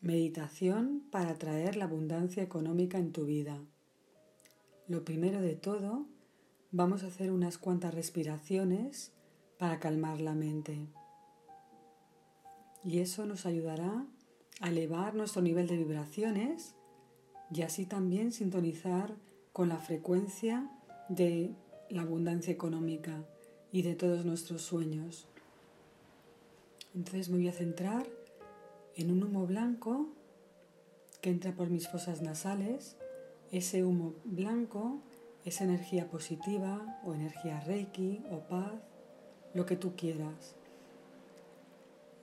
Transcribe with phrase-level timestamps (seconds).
[0.00, 3.60] Meditación para atraer la abundancia económica en tu vida.
[4.86, 6.06] Lo primero de todo,
[6.70, 9.12] vamos a hacer unas cuantas respiraciones
[9.58, 10.86] para calmar la mente.
[12.84, 14.06] Y eso nos ayudará
[14.60, 16.76] a elevar nuestro nivel de vibraciones
[17.52, 19.16] y así también sintonizar
[19.52, 20.70] con la frecuencia
[21.08, 21.56] de
[21.90, 23.24] la abundancia económica
[23.72, 25.26] y de todos nuestros sueños.
[26.94, 28.17] Entonces me voy a centrar
[28.98, 30.08] en un humo blanco
[31.20, 32.96] que entra por mis fosas nasales.
[33.52, 35.00] Ese humo blanco
[35.44, 38.72] es energía positiva o energía reiki o paz,
[39.54, 40.56] lo que tú quieras.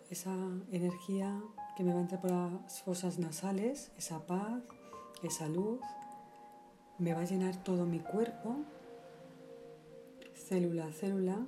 [0.09, 0.35] Esa
[0.71, 1.41] energía
[1.77, 4.61] que me va a entrar por las fosas nasales, esa paz,
[5.23, 5.79] esa luz,
[6.99, 8.57] me va a llenar todo mi cuerpo,
[10.35, 11.47] célula a célula,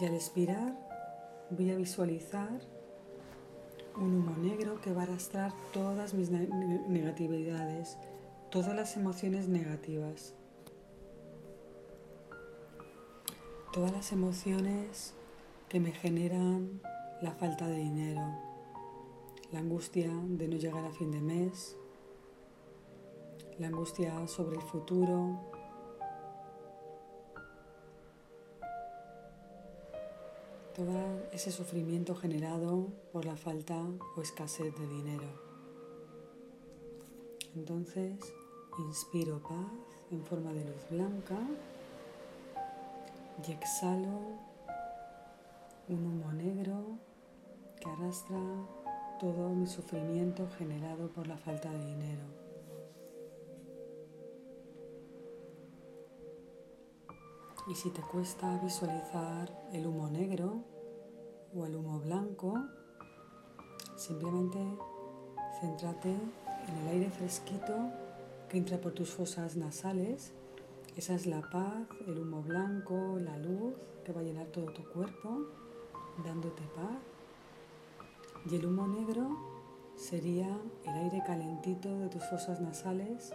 [0.00, 0.87] y al expirar
[1.50, 2.60] voy a visualizar
[3.96, 7.96] un humo negro que va a arrastrar todas mis negatividades,
[8.50, 10.34] todas las emociones negativas,
[13.72, 15.14] todas las emociones
[15.68, 16.80] que me generan
[17.22, 18.22] la falta de dinero,
[19.50, 21.76] la angustia de no llegar a fin de mes,
[23.58, 25.50] la angustia sobre el futuro,
[30.78, 33.74] todo ese sufrimiento generado por la falta
[34.16, 35.26] o escasez de dinero.
[37.56, 38.14] Entonces,
[38.78, 39.72] inspiro paz
[40.12, 41.36] en forma de luz blanca
[43.44, 44.38] y exhalo
[45.88, 46.96] un humo negro
[47.80, 48.38] que arrastra
[49.18, 52.37] todo mi sufrimiento generado por la falta de dinero.
[57.68, 60.64] Y si te cuesta visualizar el humo negro
[61.54, 62.54] o el humo blanco,
[63.94, 64.58] simplemente
[65.60, 67.74] céntrate en el aire fresquito
[68.48, 70.32] que entra por tus fosas nasales.
[70.96, 74.82] Esa es la paz, el humo blanco, la luz que va a llenar todo tu
[74.88, 75.42] cuerpo,
[76.24, 76.96] dándote paz.
[78.50, 79.28] Y el humo negro
[79.94, 80.48] sería
[80.84, 83.34] el aire calentito de tus fosas nasales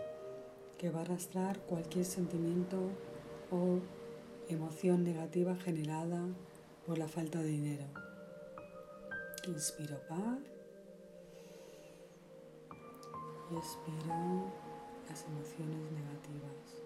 [0.79, 2.79] que va a arrastrar cualquier sentimiento
[3.51, 3.77] o
[4.53, 6.21] emoción negativa generada
[6.85, 7.85] por la falta de dinero.
[9.47, 10.39] Inspiro paz
[13.51, 14.51] y expiro
[15.09, 16.82] las emociones negativas.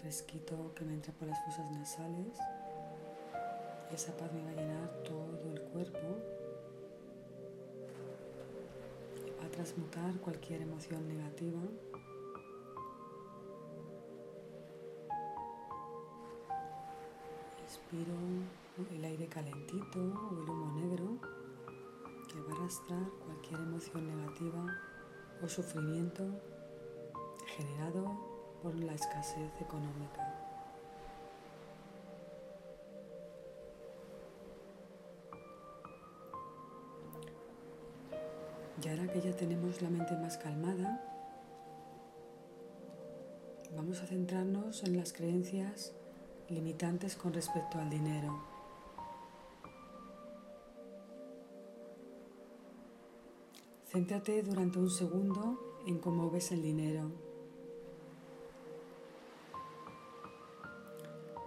[0.00, 2.38] Fresquito que me entra por las fosas nasales.
[3.92, 5.98] Esa paz me va a llenar todo el cuerpo
[9.40, 11.60] va a transmutar cualquier emoción negativa.
[17.62, 18.14] Inspiro
[18.92, 21.18] el aire calentito o el humo negro
[22.28, 24.66] que va a arrastrar cualquier emoción negativa
[25.42, 26.22] o sufrimiento
[27.56, 28.29] generado
[28.62, 30.34] por la escasez económica.
[38.82, 41.00] Y ahora que ya tenemos la mente más calmada,
[43.76, 45.92] vamos a centrarnos en las creencias
[46.48, 48.42] limitantes con respecto al dinero.
[53.92, 57.29] Céntrate durante un segundo en cómo ves el dinero.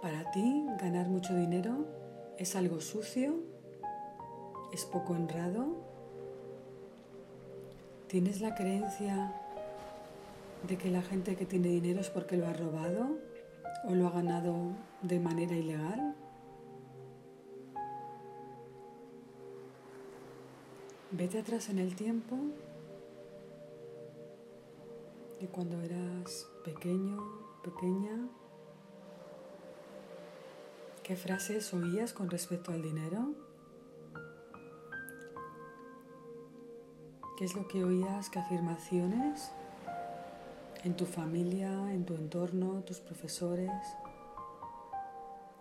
[0.04, 1.86] Para ti, ganar mucho dinero
[2.36, 3.40] es algo sucio,
[4.70, 5.78] es poco honrado.
[8.06, 9.32] ¿Tienes la creencia
[10.68, 13.16] de que la gente que tiene dinero es porque lo ha robado
[13.88, 16.14] o lo ha ganado de manera ilegal?
[21.12, 22.36] Vete atrás en el tiempo
[25.40, 27.22] de cuando eras pequeño,
[27.62, 28.28] pequeña,
[31.04, 33.34] ¿Qué frases oías con respecto al dinero?
[37.36, 38.30] ¿Qué es lo que oías?
[38.30, 39.50] ¿Qué afirmaciones?
[40.82, 43.70] En tu familia, en tu entorno, tus profesores.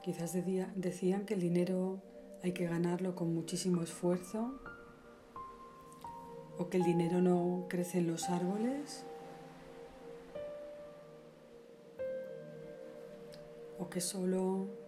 [0.01, 0.31] Quizás
[0.75, 2.01] decían que el dinero
[2.41, 4.57] hay que ganarlo con muchísimo esfuerzo
[6.57, 9.03] o que el dinero no crece en los árboles
[13.77, 14.82] o que solo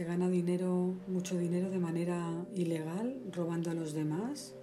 [0.00, 4.54] se gana dinero, mucho dinero de manera ilegal, robando a los demás.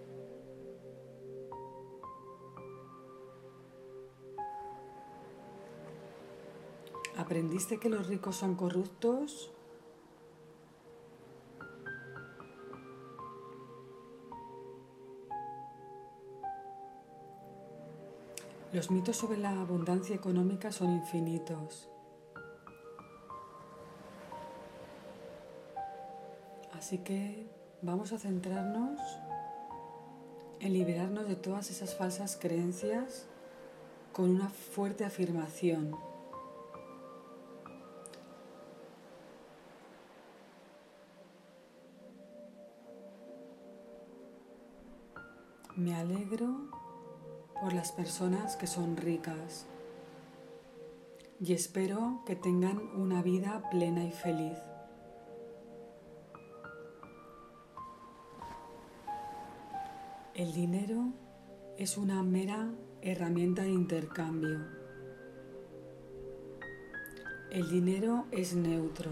[7.15, 9.51] ¿Aprendiste que los ricos son corruptos?
[18.73, 21.91] Los mitos sobre la abundancia económica son infinitos.
[26.77, 27.47] Así que
[27.81, 28.99] vamos a centrarnos
[30.59, 33.25] en liberarnos de todas esas falsas creencias
[34.13, 35.95] con una fuerte afirmación.
[45.75, 46.69] Me alegro
[47.59, 49.65] por las personas que son ricas
[51.39, 54.57] y espero que tengan una vida plena y feliz.
[60.37, 61.13] El dinero
[61.79, 64.59] es una mera herramienta de intercambio.
[67.49, 69.09] El dinero es neutro.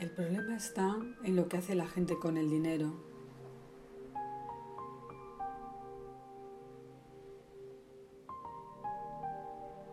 [0.00, 2.92] El problema está en lo que hace la gente con el dinero.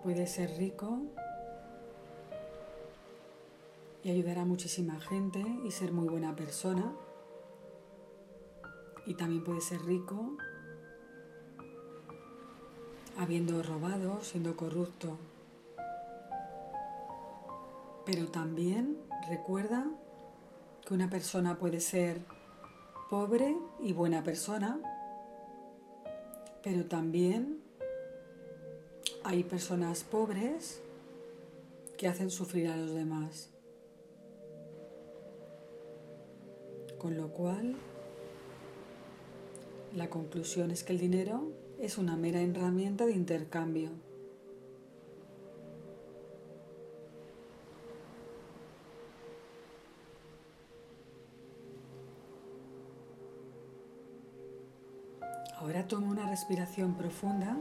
[0.01, 1.03] Puede ser rico
[4.11, 6.93] ayudar a muchísima gente y ser muy buena persona.
[9.05, 10.37] Y también puede ser rico
[13.17, 15.17] habiendo robado, siendo corrupto.
[18.05, 18.97] Pero también
[19.29, 19.85] recuerda
[20.85, 22.21] que una persona puede ser
[23.09, 24.79] pobre y buena persona,
[26.63, 27.59] pero también
[29.23, 30.81] hay personas pobres
[31.97, 33.49] que hacen sufrir a los demás.
[36.99, 37.75] Con lo cual,
[39.95, 41.49] la conclusión es que el dinero
[41.79, 43.89] es una mera herramienta de intercambio.
[55.55, 57.57] Ahora toma una respiración profunda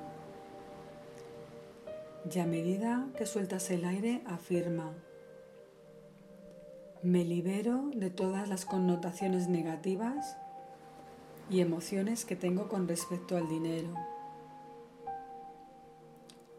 [2.28, 4.94] y a medida que sueltas el aire afirma,
[7.02, 10.36] me libero de todas las connotaciones negativas
[11.50, 13.94] y emociones que tengo con respecto al dinero.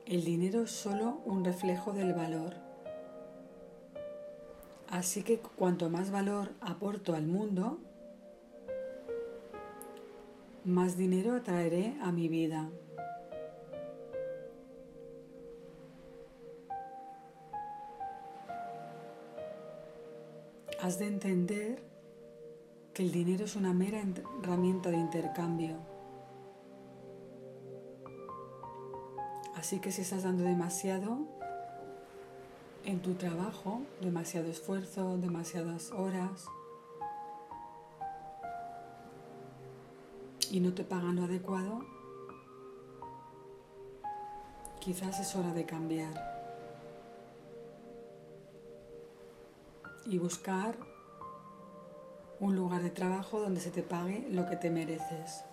[0.05, 2.55] El dinero es solo un reflejo del valor.
[4.89, 7.77] Así que cuanto más valor aporto al mundo,
[10.65, 12.69] más dinero atraeré a mi vida.
[20.81, 21.83] Has de entender
[22.93, 24.01] que el dinero es una mera
[24.41, 25.77] herramienta de intercambio.
[29.55, 31.27] Así que si estás dando demasiado
[32.85, 36.45] en tu trabajo, demasiado esfuerzo, demasiadas horas,
[40.49, 41.85] y no te pagan lo adecuado,
[44.79, 46.38] quizás es hora de cambiar.
[50.09, 50.75] Y buscar
[52.39, 55.43] un lugar de trabajo donde se te pague lo que te mereces.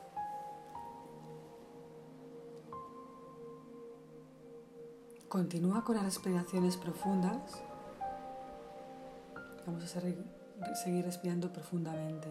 [5.28, 7.60] Continúa con las respiraciones profundas.
[9.66, 10.00] Vamos a
[10.74, 12.28] seguir respirando profundamente.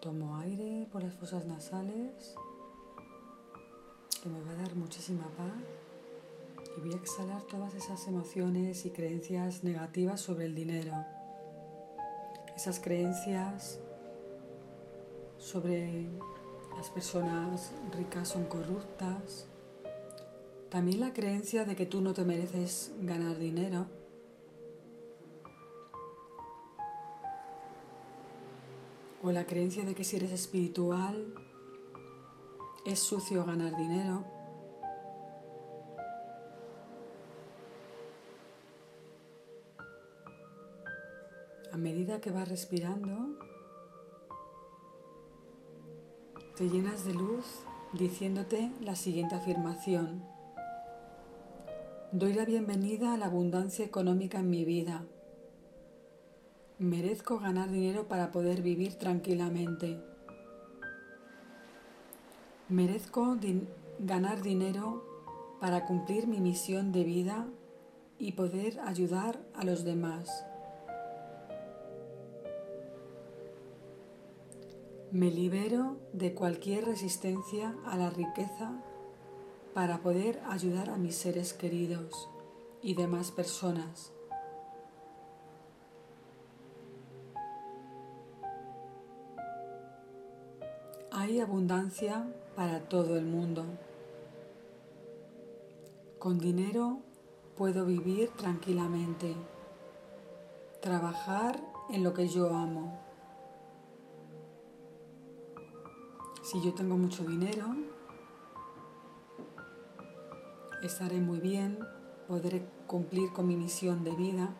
[0.00, 2.34] Tomo aire por las fosas nasales,
[4.22, 5.81] que me va a dar muchísima paz
[6.76, 10.92] y voy a exhalar todas esas emociones y creencias negativas sobre el dinero.
[12.56, 13.80] Esas creencias
[15.38, 16.06] sobre
[16.76, 19.46] las personas ricas son corruptas.
[20.70, 23.86] También la creencia de que tú no te mereces ganar dinero.
[29.22, 31.34] O la creencia de que si eres espiritual
[32.84, 34.41] es sucio ganar dinero.
[41.72, 43.38] A medida que vas respirando,
[46.54, 47.46] te llenas de luz
[47.94, 50.22] diciéndote la siguiente afirmación.
[52.12, 55.06] Doy la bienvenida a la abundancia económica en mi vida.
[56.78, 59.98] Merezco ganar dinero para poder vivir tranquilamente.
[62.68, 63.38] Merezco
[63.98, 65.06] ganar dinero
[65.58, 67.46] para cumplir mi misión de vida
[68.18, 70.44] y poder ayudar a los demás.
[75.12, 78.72] Me libero de cualquier resistencia a la riqueza
[79.74, 82.30] para poder ayudar a mis seres queridos
[82.80, 84.10] y demás personas.
[91.10, 92.26] Hay abundancia
[92.56, 93.66] para todo el mundo.
[96.18, 97.00] Con dinero
[97.58, 99.34] puedo vivir tranquilamente,
[100.80, 103.11] trabajar en lo que yo amo.
[106.52, 107.64] Si yo tengo mucho dinero,
[110.82, 111.78] estaré muy bien,
[112.28, 114.50] podré cumplir con mi misión de vida,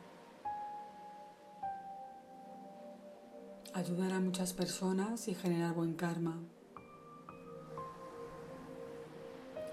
[3.74, 6.38] ayudar a muchas personas y generar buen karma.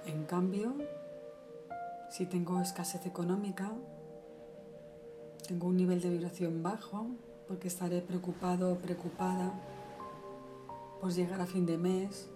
[0.05, 0.75] En cambio,
[2.09, 3.71] si tengo escasez económica,
[5.47, 7.07] tengo un nivel de vibración bajo,
[7.47, 9.53] porque estaré preocupado o preocupada
[10.99, 12.29] por llegar a fin de mes,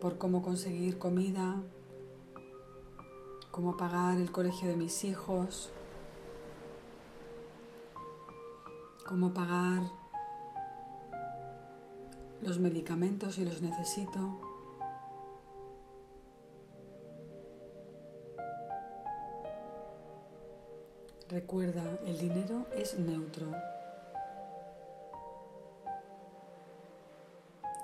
[0.00, 1.62] por cómo conseguir comida,
[3.50, 5.70] cómo pagar el colegio de mis hijos,
[9.06, 9.82] cómo pagar
[12.42, 14.40] los medicamentos si los necesito.
[21.28, 23.52] Recuerda, el dinero es neutro.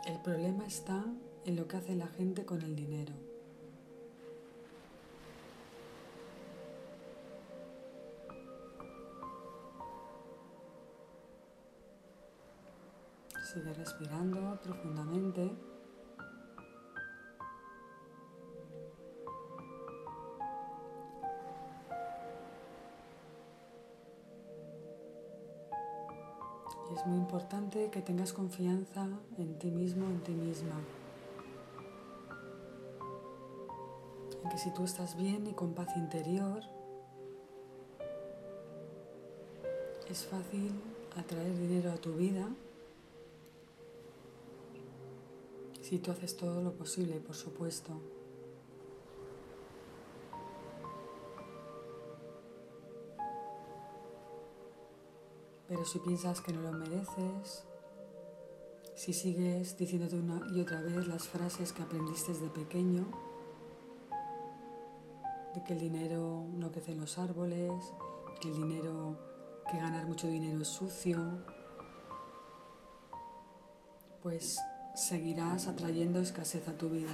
[0.07, 1.05] El problema está
[1.45, 3.13] en lo que hace la gente con el dinero.
[13.53, 15.51] Sigue respirando profundamente.
[27.47, 29.07] Importante que tengas confianza
[29.39, 30.81] en ti mismo, en ti misma.
[34.43, 36.61] En que si tú estás bien y con paz interior,
[40.11, 40.73] es fácil
[41.17, 42.49] atraer dinero a tu vida
[45.83, 47.93] Si tú haces todo lo posible, por supuesto.
[55.77, 57.67] Pero si piensas que no lo mereces,
[58.95, 63.05] si sigues diciéndote una y otra vez las frases que aprendiste desde pequeño,
[65.55, 67.75] de que el dinero no crece en los árboles,
[68.41, 69.19] que el dinero,
[69.71, 71.45] que ganar mucho dinero es sucio,
[74.23, 74.59] pues
[74.95, 77.13] seguirás atrayendo escasez a tu vida.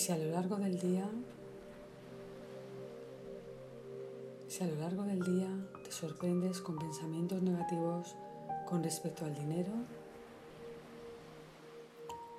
[0.00, 1.06] Si a lo largo del día,
[4.48, 5.46] si a lo largo del día
[5.84, 8.16] te sorprendes con pensamientos negativos
[8.66, 9.70] con respecto al dinero,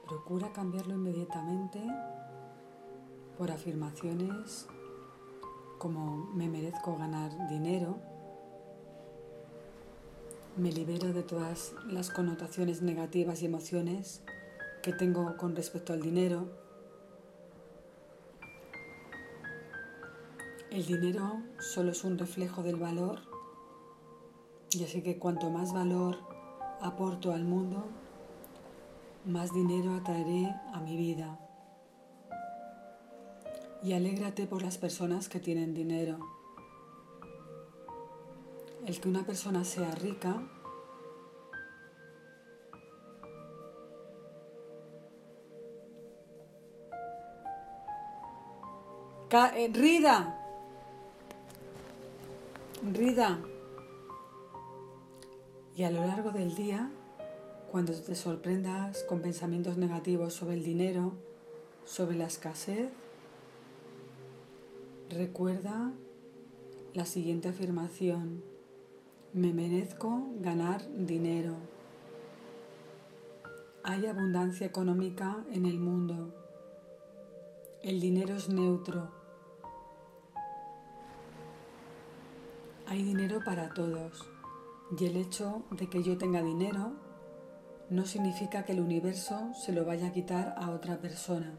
[0.08, 1.80] procura cambiarlo inmediatamente
[3.38, 4.65] por afirmaciones
[5.77, 8.00] como me merezco ganar dinero,
[10.58, 14.24] me libero de todas las connotaciones negativas y emociones
[14.82, 16.61] que tengo con respecto al dinero.
[20.71, 23.19] El dinero solo es un reflejo del valor
[24.71, 26.17] y así que cuanto más valor
[26.79, 27.83] aporto al mundo,
[29.25, 31.37] más dinero atraeré a mi vida
[33.83, 36.19] y alégrate por las personas que tienen dinero.
[38.85, 40.41] El que una persona sea rica
[49.55, 50.40] eh, Rida.
[52.83, 53.39] Rida.
[55.75, 56.91] Y a lo largo del día,
[57.71, 61.13] cuando te sorprendas con pensamientos negativos sobre el dinero,
[61.85, 62.89] sobre la escasez,
[65.11, 65.91] Recuerda
[66.93, 68.41] la siguiente afirmación.
[69.33, 71.55] Me merezco ganar dinero.
[73.83, 76.33] Hay abundancia económica en el mundo.
[77.83, 79.20] El dinero es neutro.
[82.91, 84.27] Hay dinero para todos.
[85.00, 86.91] Y el hecho de que yo tenga dinero
[87.89, 91.57] no significa que el universo se lo vaya a quitar a otra persona.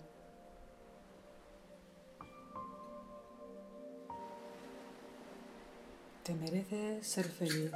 [6.22, 7.70] Te mereces ser feliz.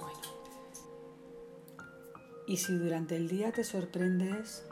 [0.00, 0.18] Bueno,
[2.48, 4.66] Y si durante el día te sorprendes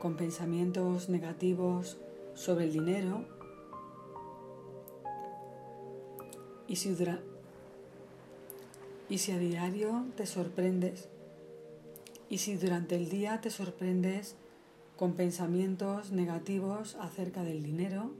[0.00, 1.98] con pensamientos negativos
[2.32, 3.41] sobre el dinero,
[6.72, 6.96] y si,
[9.10, 11.10] y si a diario te sorprendes,
[12.30, 14.36] y si durante el día te sorprendes
[14.96, 18.12] con pensamientos negativos acerca del dinero,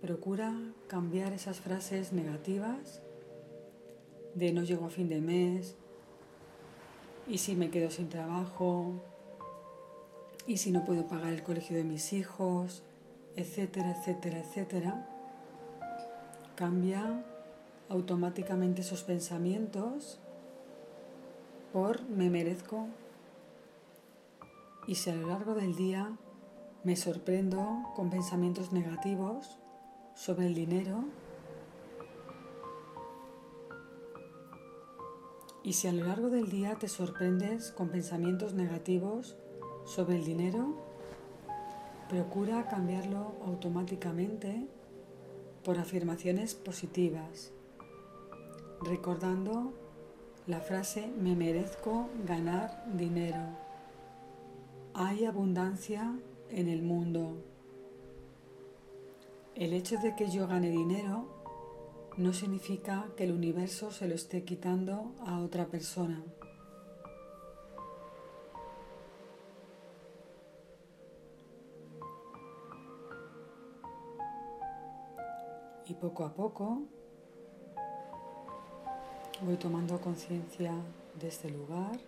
[0.00, 0.54] procura
[0.86, 3.02] cambiar esas frases negativas
[4.36, 5.74] de no llego a fin de mes,
[7.26, 8.92] y si me quedo sin trabajo,
[10.46, 12.84] y si no puedo pagar el colegio de mis hijos,
[13.34, 15.17] etcétera, etcétera, etcétera,
[16.58, 17.24] cambia
[17.88, 20.18] automáticamente esos pensamientos
[21.72, 22.88] por me merezco.
[24.88, 26.16] Y si a lo largo del día
[26.82, 29.56] me sorprendo con pensamientos negativos
[30.16, 31.04] sobre el dinero,
[35.64, 39.36] Y si a lo largo del día te sorprendes con pensamientos negativos
[39.84, 40.78] sobre el dinero,
[42.08, 44.66] procura cambiarlo automáticamente
[45.68, 47.52] por afirmaciones positivas,
[48.80, 49.74] recordando
[50.46, 53.50] la frase me merezco ganar dinero.
[54.94, 57.44] Hay abundancia en el mundo.
[59.54, 61.28] El hecho de que yo gane dinero
[62.16, 66.24] no significa que el universo se lo esté quitando a otra persona.
[75.88, 76.82] Y poco a poco
[79.40, 80.72] voy tomando conciencia
[81.18, 81.98] de este lugar,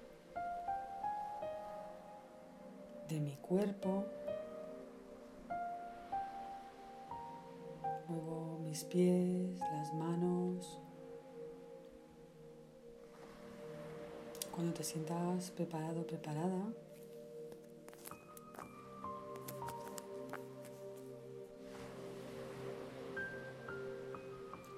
[3.08, 4.04] de mi cuerpo,
[8.08, 10.80] Muevo mis pies, las manos.
[14.50, 16.72] Cuando te sientas preparado, preparada,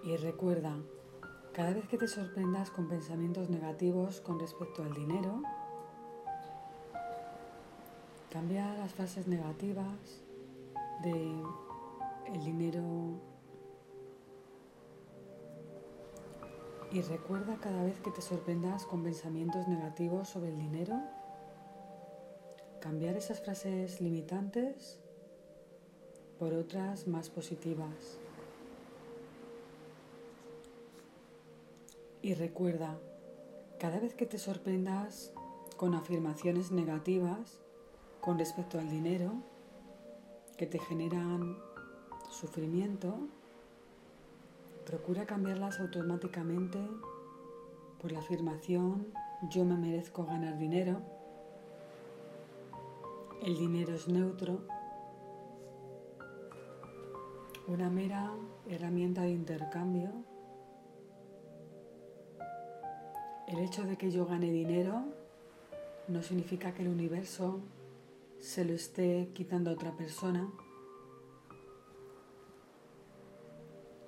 [0.04, 0.76] Y recuerda,
[1.52, 5.42] cada vez que te sorprendas con pensamientos negativos con respecto al dinero,
[8.30, 10.22] cambia las frases negativas
[11.02, 11.12] de
[12.32, 13.20] el dinero
[16.90, 21.00] y recuerda cada vez que te sorprendas con pensamientos negativos sobre el dinero,
[22.80, 24.98] cambiar esas frases limitantes
[26.38, 28.18] por otras más positivas.
[32.22, 32.98] Y recuerda,
[33.80, 35.32] cada vez que te sorprendas
[35.76, 37.58] con afirmaciones negativas
[38.20, 39.32] con respecto al dinero
[40.56, 41.58] que te generan
[42.30, 43.18] sufrimiento,
[44.86, 46.78] procura cambiarlas automáticamente
[48.00, 49.12] por la afirmación
[49.50, 51.00] yo me merezco ganar dinero,
[53.42, 54.60] el dinero es neutro,
[57.66, 58.30] una mera
[58.68, 60.31] herramienta de intercambio.
[63.52, 65.04] El hecho de que yo gane dinero
[66.08, 67.60] no significa que el universo
[68.40, 70.50] se lo esté quitando a otra persona.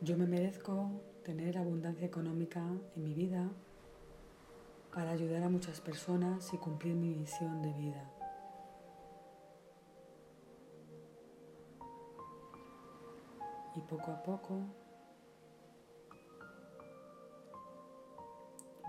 [0.01, 0.89] Yo me merezco
[1.25, 2.61] tener abundancia económica
[2.97, 3.51] en mi vida
[4.95, 8.11] para ayudar a muchas personas y cumplir mi misión de vida.
[13.77, 14.63] Y poco a poco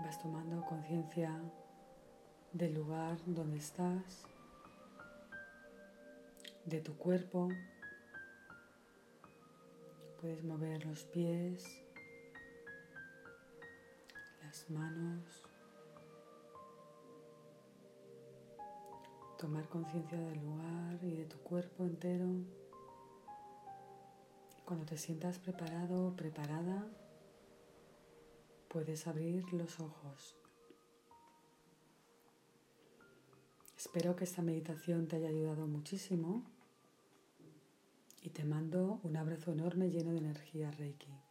[0.02, 1.30] vas tomando conciencia
[2.52, 4.24] del lugar donde estás,
[6.64, 7.48] de tu cuerpo,
[10.20, 11.62] Puedes mover los pies,
[14.42, 15.22] las manos,
[19.38, 22.26] tomar conciencia del lugar y de tu cuerpo entero.
[24.64, 26.86] Cuando te sientas preparado o preparada,
[28.76, 30.36] puedes abrir los ojos.
[33.74, 36.44] Espero que esta meditación te haya ayudado muchísimo
[38.20, 41.25] y te mando un abrazo enorme lleno de energía Reiki.